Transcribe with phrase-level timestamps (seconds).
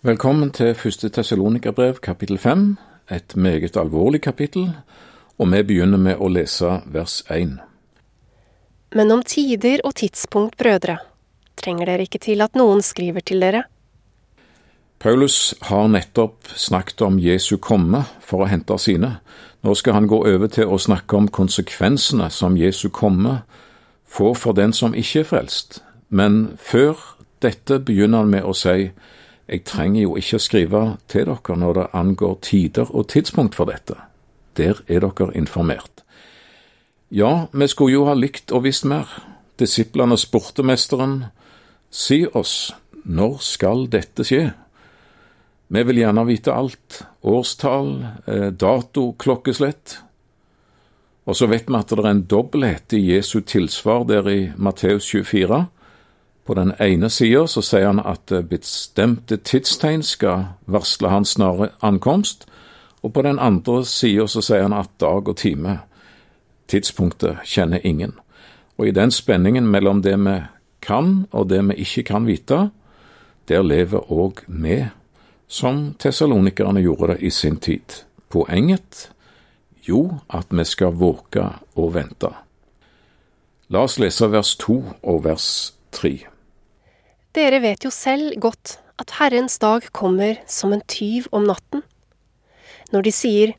[0.00, 2.78] Velkommen til første Tessalonika-brev, kapittel fem,
[3.12, 4.70] et meget alvorlig kapittel,
[5.36, 7.58] og vi begynner med å lese vers én.
[8.96, 10.96] Men om tider og tidspunkt, brødre,
[11.60, 13.66] trenger dere ikke til at noen skriver til dere.
[15.04, 19.18] Paulus har nettopp snakket om Jesu komme for å hente sine.
[19.60, 23.42] Nå skal han gå over til å snakke om konsekvensene som Jesu komme
[24.08, 25.82] får for den som ikke er frelst.
[26.08, 26.96] Men før
[27.44, 28.94] dette begynner han med å si
[29.50, 30.80] jeg trenger jo ikke å skrive
[31.10, 33.96] til dere når det angår tider og tidspunkt for dette.
[34.54, 36.04] Der er dere informert.
[37.10, 39.10] Ja, vi skulle jo ha likt og visst mer.
[39.58, 41.24] Disiplene spurte mesteren,
[41.90, 42.70] si oss,
[43.02, 44.52] når skal dette skje?
[45.70, 47.90] Vi vil gjerne vite alt, årstall,
[48.26, 49.98] eh, dato, klokkeslett.
[51.26, 55.10] Og så vet vi at det er en dobbelthet i Jesu tilsvar der i Matteus
[55.10, 55.66] 24.
[56.50, 62.42] På den ene sida så sier han at bestemte tidstegn skal varsle hans snare ankomst,
[63.06, 65.76] og på den andre sida så sier han at dag og time,
[66.66, 68.16] tidspunktet, kjenner ingen.
[68.82, 70.34] Og i den spenningen mellom det vi
[70.82, 72.58] kan og det vi ikke kan vite,
[73.46, 74.80] der lever òg vi,
[75.46, 78.02] som tessalonikerne gjorde det i sin tid.
[78.28, 79.12] Poenget?
[79.86, 81.46] Jo, at vi skal våke
[81.76, 82.34] og vente.
[83.70, 86.29] La oss lese vers to og vers tre.
[87.30, 91.84] Dere vet jo selv godt at Herrens dag kommer som en tyv om natten.
[92.90, 93.52] Når de sier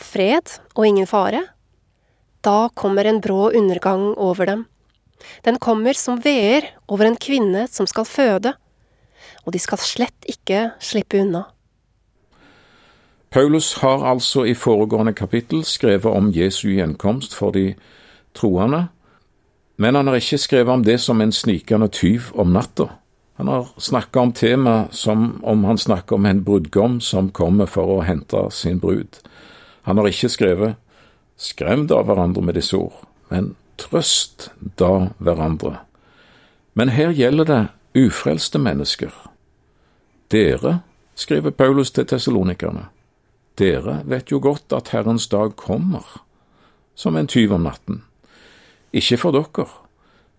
[0.00, 1.42] fred og ingen fare,
[2.40, 4.62] da kommer en brå undergang over dem.
[5.44, 8.54] Den kommer som veer over en kvinne som skal føde,
[9.44, 11.42] og de skal slett ikke slippe unna.
[13.28, 17.74] Paulus har altså i foregående kapittel skrevet om Jesu gjenkomst for de
[18.32, 18.86] troende,
[19.76, 22.88] men han har ikke skrevet om det som en snikende tyv om natta.
[23.38, 27.86] Han har snakka om temaet som om han snakker om en brudgom som kommer for
[27.86, 29.20] å hente sin brud.
[29.86, 30.74] Han har ikke skrevet
[31.38, 32.98] skrem da hverandre med disse ord,
[33.30, 34.48] men trøst
[34.82, 35.76] da hverandre.
[36.74, 37.62] Men her gjelder det
[38.08, 39.14] ufrelste mennesker.
[40.34, 40.80] Dere,
[41.14, 42.88] skriver Paulus til tessalonikerne,
[43.54, 46.02] dere vet jo godt at Herrens dag kommer,
[46.98, 48.02] som en tyv om natten.
[48.90, 49.70] Ikke for dere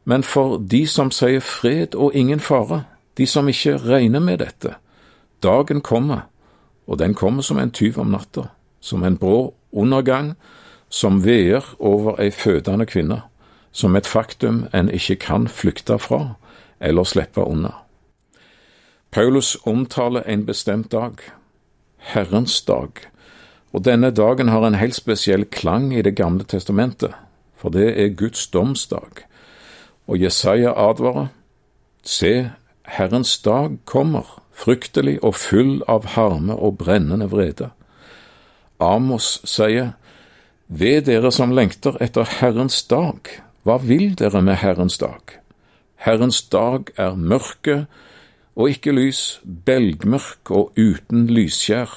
[0.09, 2.83] men for de som sier fred og ingen fare,
[3.17, 4.71] de som ikke regner med dette.
[5.43, 6.25] Dagen kommer,
[6.87, 8.47] og den kommer som en tyv om natta,
[8.81, 10.33] som en brå undergang
[10.89, 13.21] som veer over ei fødende kvinne,
[13.71, 16.33] som et faktum en ikke kan flykte fra
[16.81, 17.75] eller slippe unna.
[19.11, 21.21] Paulus omtaler en bestemt dag,
[21.97, 22.89] Herrens dag,
[23.73, 27.13] og denne dagen har en helt spesiell klang i Det gamle testamentet,
[27.55, 29.28] for det er Guds domsdag.
[30.09, 31.29] Og Jesaja advarer,
[32.03, 32.49] Se,
[32.87, 34.25] Herrens dag kommer,
[34.55, 37.69] fryktelig og full av harme og brennende vrede.
[38.79, 39.93] Amos sier,
[40.69, 43.25] Ved dere som lengter etter Herrens dag,
[43.65, 45.37] hva vil dere med Herrens dag?
[46.05, 47.85] Herrens dag er mørke
[48.55, 51.89] og ikke lys, belgmørk og uten lysskjær.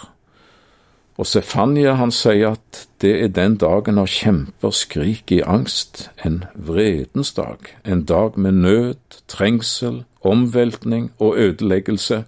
[1.21, 6.45] Og Sefania han sier at det er den dagen når kjemper skriker i angst, en
[6.55, 12.25] vredens dag, en dag med nød, trengsel, omveltning og ødeleggelse,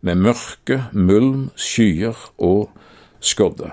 [0.00, 2.70] med mørke, mulm, skyer og
[3.20, 3.70] skodde.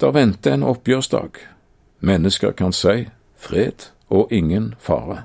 [0.00, 1.40] Der venter en oppgjørsdag.
[2.00, 5.22] Mennesker kan si fred og ingen fare.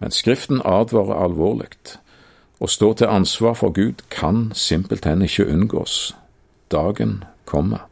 [0.00, 1.76] Men Skriften advarer alvorlig.
[2.60, 6.12] Å stå til ansvar for Gud kan simpelthen ikke unngås
[6.72, 7.84] dagen kommer.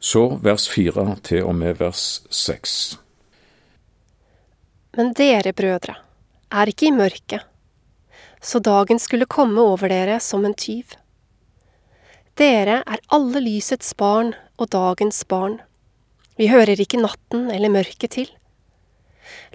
[0.00, 2.96] Så vers fire til og med vers seks.
[4.96, 5.94] Men dere, brødre,
[6.50, 7.44] er ikke i mørket,
[8.40, 10.96] så dagen skulle komme over dere som en tyv.
[12.40, 15.58] Dere er alle lysets barn og dagens barn.
[16.40, 18.30] Vi hører ikke natten eller mørket til.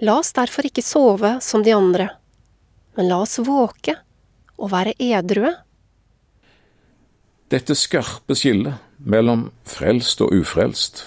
[0.00, 2.08] La oss derfor ikke sove som de andre,
[2.96, 3.96] men la oss våke
[4.56, 5.50] og være edrue.
[7.46, 11.04] Dette skarpe skillet mellom frelst og ufrelst,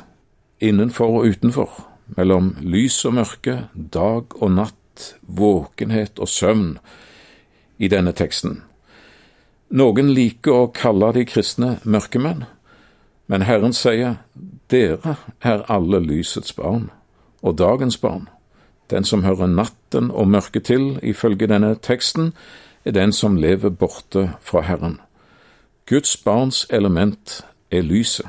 [0.63, 1.73] innenfor og utenfor,
[2.15, 6.69] mellom lys og mørke, dag og natt, våkenhet og søvn
[7.75, 8.61] i denne teksten.
[9.69, 12.45] Noen liker å kalle de kristne mørkemenn,
[13.27, 14.21] men Herren sier
[14.71, 16.87] dere er alle lysets barn
[17.43, 18.29] og dagens barn.
[18.87, 22.31] Den som hører natten og mørket til, ifølge denne teksten,
[22.87, 25.01] er den som lever borte fra Herren.
[25.89, 28.25] Guds barns element er lyset.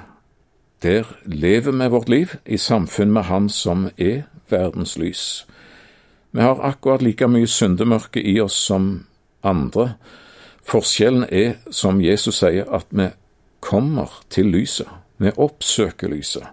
[0.83, 5.47] Der lever vi vårt liv i samfunn med Han som er verdens lys.
[6.33, 9.07] Vi har akkurat like mye syndemørke i oss som
[9.43, 9.95] andre,
[10.65, 13.09] Forskjellen er, som Jesus sier, at vi
[13.61, 14.89] kommer til lyset.
[15.19, 16.47] Vi oppsøker lyset.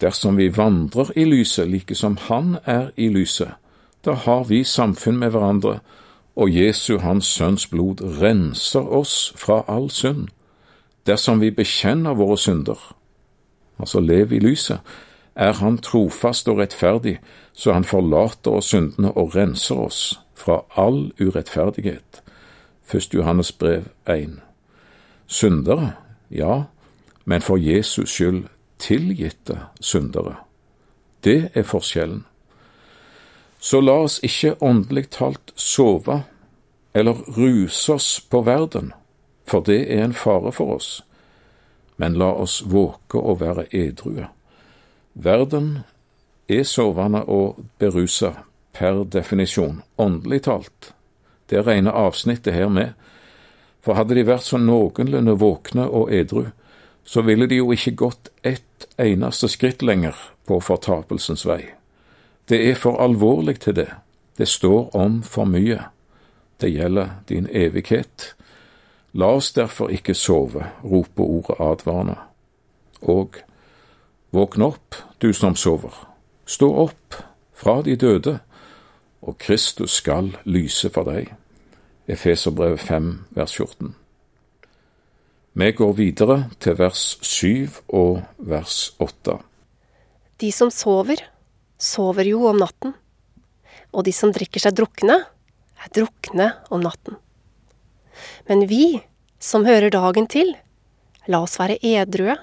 [0.00, 3.50] Dersom vi vandrer i lyset like som Han er i lyset,
[4.04, 5.78] da har vi samfunn med hverandre,
[6.36, 10.28] og Jesu, Hans Sønns blod, renser oss fra all synd.
[11.06, 12.94] Dersom vi bekjenner våre synder,
[13.78, 14.78] altså lev i lyset,
[15.34, 17.18] er Han trofast og rettferdig,
[17.52, 22.22] så Han forlater oss syndene og renser oss fra all urettferdighet.
[22.94, 23.14] 1.
[23.14, 24.40] Johannes brev 1.
[25.26, 25.92] Syndere,
[26.30, 26.62] ja,
[27.24, 28.44] men for Jesus skyld
[28.78, 30.34] tilgitte syndere.
[31.24, 32.24] Det er forskjellen.
[33.64, 36.18] Så la oss ikke åndelig talt sove
[36.92, 38.90] eller ruse oss på verden,
[39.48, 40.88] for det er en fare for oss,
[41.96, 44.26] men la oss våke og være edrue.
[45.14, 45.78] Verden
[46.44, 48.34] er sovende og berusa
[48.76, 50.90] per definisjon, åndelig talt.
[51.48, 52.92] Det regner avsnittet her med,
[53.80, 56.50] for hadde de vært så noenlunde våkne og edru,
[57.00, 61.62] så ville de jo ikke gått ett eneste skritt lenger på fortapelsens vei.
[62.48, 63.90] Det er for alvorlig til det.
[64.38, 65.80] Det står om for mye.
[66.60, 68.34] Det gjelder din evighet.
[69.12, 72.16] La oss derfor ikke sove, roper ordet advarende.
[73.02, 73.36] Og
[74.30, 75.94] våkn opp, du som sover.
[76.46, 77.16] Stå opp
[77.54, 78.38] fra de døde,
[79.22, 81.30] og Kristus skal lyse for deg.
[82.08, 83.94] Efeserbrevet 5, vers 14.
[85.54, 89.38] Vi går videre til vers 7 og vers 8.
[90.40, 91.22] De som sover,
[91.80, 92.94] sover jo om natten,
[93.94, 95.20] og de som drikker seg drukne,
[95.84, 97.18] er drukne om natten.
[98.48, 99.00] Men vi
[99.42, 100.54] som hører dagen til,
[101.28, 102.36] la oss være edrue.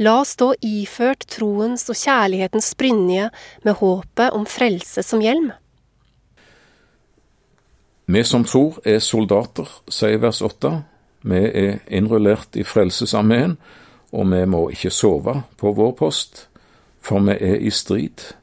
[0.00, 3.30] La oss stå iført troens og kjærlighetens brynje
[3.66, 5.50] med håpet om frelse som hjelm.
[8.10, 10.72] Vi som tror er soldater, sier vers 8.
[11.30, 13.54] Vi er innrullert i Frelsesarmeen,
[14.10, 16.48] og vi må ikke sove på vår post
[17.00, 18.34] for vi er i strid,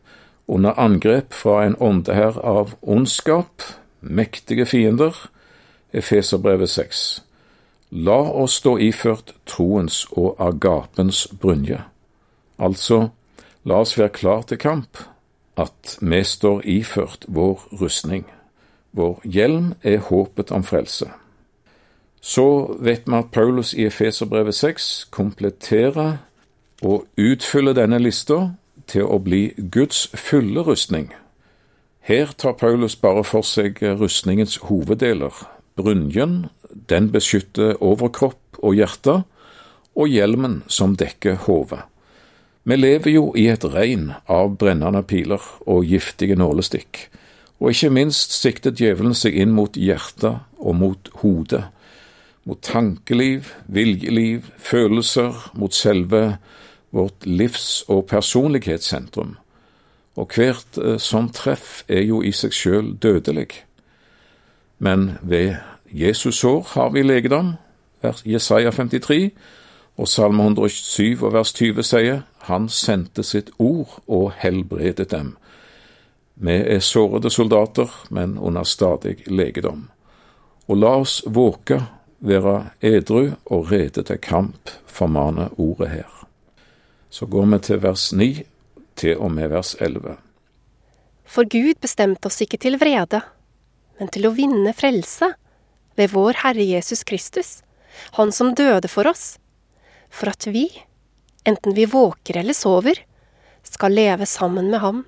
[0.48, 3.64] under angrep fra en åndehær av ondskap,
[4.02, 5.30] mektige fiender,
[5.94, 7.24] Efeserbrevet 6.
[7.92, 11.80] La oss stå iført troens og agapens brynje.
[12.60, 13.10] Altså,
[13.64, 15.00] la oss være klar til kamp,
[15.58, 18.26] at vi står iført vår rustning.
[18.92, 21.08] Vår hjelm er håpet om frelse.
[22.22, 26.18] Så vet vi at Paulus i Efeserbrevet 6 kompletterer
[26.86, 28.52] og utfylle denne lista
[28.88, 31.10] til å bli Guds fulle rustning.
[32.08, 35.34] Her tar Paulus bare for seg rustningens hoveddeler.
[35.78, 36.48] Brynjen,
[36.90, 39.24] den beskytter overkropp og hjerte,
[39.98, 41.82] og hjelmen som dekker hodet.
[42.68, 47.08] Vi lever jo i et regn av brennende piler og giftige nålestikk,
[47.64, 51.64] og ikke minst sikter djevelen seg inn mot hjertet og mot hodet,
[52.48, 56.38] mot tankeliv, viljeliv, følelser, mot selve
[56.92, 59.36] vårt livs- og personlighetssentrum,
[60.16, 63.64] og hvert eh, sånt treff er jo i seg sjøl dødelig.
[64.80, 65.56] Men ved
[65.92, 67.56] Jesus sår har vi legedom,
[68.26, 69.32] Jesaja 53,
[69.98, 75.36] og Salme 107 og vers 20 sier, Han sendte sitt ord og helbredet dem.
[76.36, 79.90] Vi er sårede soldater, men under stadig legedom.
[80.68, 81.82] Og la oss våke,
[82.20, 86.17] være edru og rede til kamp, formaner ordet her.
[87.18, 88.26] Så går vi til vers 9
[89.02, 90.20] til og med vers 11.
[91.26, 93.24] For Gud bestemte oss ikke til vrede,
[93.98, 95.32] men til å vinne frelse
[95.98, 97.64] ved vår Herre Jesus Kristus,
[98.22, 99.40] Han som døde for oss,
[100.14, 100.68] for at vi,
[101.42, 103.02] enten vi våker eller sover,
[103.66, 105.04] skal leve sammen med ham.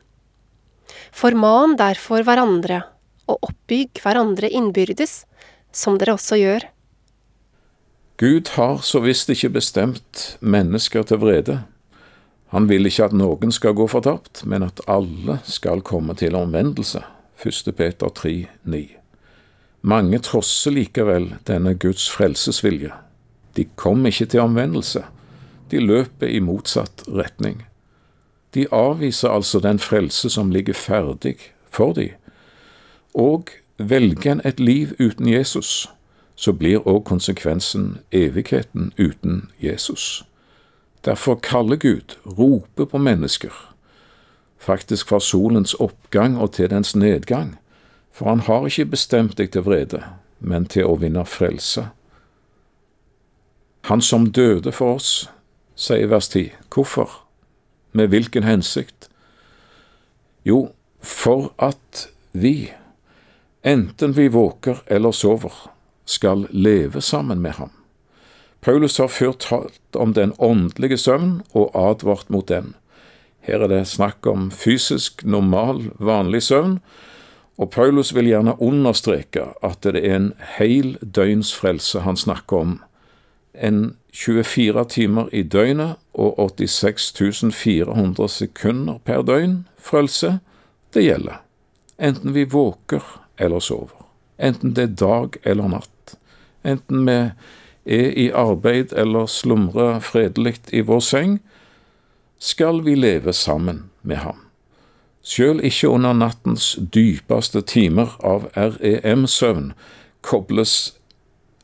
[1.14, 2.82] Forman derfor hverandre,
[3.30, 5.28] og oppbygg hverandre innbyrdes,
[5.70, 6.72] som dere også gjør.
[8.18, 11.62] Gud har så visst ikke bestemt mennesker til vrede.
[12.50, 17.04] Han vil ikke at noen skal gå fortapt, men at alle skal komme til omvendelse.
[17.46, 17.70] 1.
[17.78, 18.82] Peter 3, 9.
[19.82, 22.92] Mange trosser likevel denne Guds frelsesvilje.
[23.56, 25.06] De kom ikke til omvendelse.
[25.72, 27.62] De løper i motsatt retning.
[28.54, 31.38] De avviser altså den frelse som ligger ferdig
[31.70, 32.10] for de.
[33.14, 35.90] Og velger en et liv uten Jesus,
[36.36, 40.24] så blir òg konsekvensen evigheten uten Jesus.
[41.06, 43.54] Derfor kaller Gud, roper på mennesker,
[44.58, 47.56] faktisk fra solens oppgang og til dens nedgang,
[48.12, 50.04] for han har ikke bestemt deg til vrede,
[50.40, 51.88] men til å vinne frelse.
[53.88, 55.30] Han som døde for oss,
[55.80, 56.52] sier vers 10.
[56.74, 57.22] Hvorfor?
[57.92, 59.08] Med hvilken hensikt?
[60.44, 62.72] Jo, for at vi,
[63.64, 65.56] enten vi våker eller sover,
[66.06, 67.79] skal leve sammen med ham.
[68.62, 72.74] Paulus har før talt om den åndelige søvn og advart mot den.
[73.40, 76.80] Her er det snakk om fysisk, normal, vanlig søvn,
[77.60, 82.78] og Paulus vil gjerne understreke at det er en hel døgnsfrelse han snakker om.
[83.54, 90.40] En 24 timer i døgnet og 86 400 sekunder per døgn frelse,
[90.94, 91.42] det gjelder.
[92.00, 93.04] Enten vi våker
[93.38, 94.06] eller sover.
[94.40, 96.16] Enten det er dag eller natt.
[96.64, 97.18] Enten vi
[97.90, 101.40] er i arbeid eller slumrer fredelig i vår seng,
[102.40, 104.46] skal vi leve sammen med ham.
[105.24, 109.74] Sjøl ikke under nattens dypeste timer av REM-søvn
[110.22, 110.94] kobles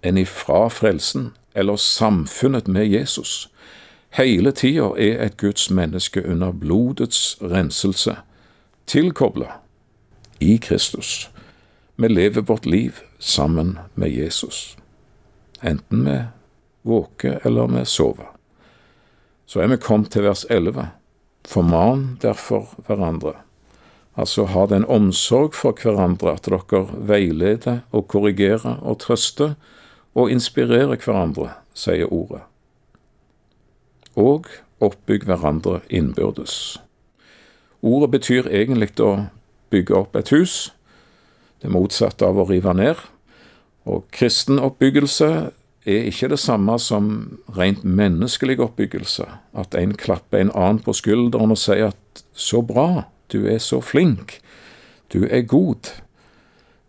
[0.04, 3.50] en ifra frelsen eller samfunnet med Jesus.
[4.16, 8.16] Hele tida er et Guds menneske under blodets renselse,
[8.88, 9.58] tilkobla
[10.40, 11.30] i Kristus.
[11.98, 14.78] Vi lever vårt liv sammen med Jesus,
[15.62, 16.26] enten med
[16.86, 18.28] våke eller med sove.
[19.46, 20.88] Så er vi kommet til vers 11.
[21.46, 23.36] Forman derfor hverandre.
[24.16, 29.56] Altså ha den omsorg for hverandre at dere veileder og korrigerer og trøster
[30.16, 32.46] og inspirerer hverandre, sier ordet.
[34.16, 34.48] Og
[34.80, 36.78] oppbygg hverandre innbyrdes.
[37.86, 39.28] Ordet betyr egentlig å
[39.70, 40.72] bygge opp et hus,
[41.62, 42.96] det motsatte av å rive ned.
[43.86, 45.30] Og kristen oppbyggelse
[45.86, 47.10] er ikke det samme som
[47.58, 53.04] rent menneskelig oppbyggelse, at en klapper en annen på skulderen og sier at 'så bra,
[53.32, 54.42] du er så flink,
[55.14, 56.02] du er god'.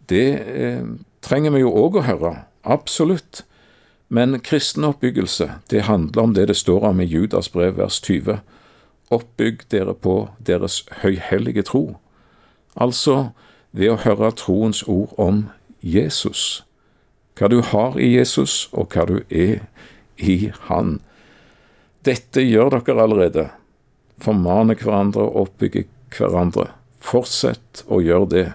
[0.08, 0.84] Det eh,
[1.22, 3.44] trenger vi jo òg å høre, absolutt.
[4.08, 8.40] Men kristen oppbyggelse, det handler om det det står om i Judas brev vers 20.
[9.10, 11.96] Oppbygg dere på deres høyhellige tro.
[12.76, 13.30] Altså
[13.72, 15.48] ved å høre troens ord om
[15.82, 16.66] Jesus
[17.36, 19.66] hva du har i Jesus, og hva du er
[20.16, 21.00] i Han.
[22.06, 23.48] Dette gjør dere allerede.
[24.22, 25.84] Formane hverandre og oppbygge
[26.16, 26.70] hverandre.
[27.04, 28.46] Fortsett å gjøre det.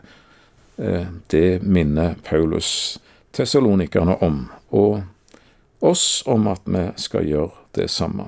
[0.81, 2.99] Eh, det minner Paulus
[3.31, 5.03] tessalonikerne om, og
[5.79, 8.27] oss om at vi skal gjøre det samme.